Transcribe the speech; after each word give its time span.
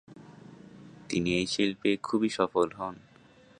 তিনি 1.09 1.29
এই 1.35 1.47
শিল্পে 1.47 1.91
খুবই 2.03 2.29
সফল 2.29 2.67
হন। 2.71 2.95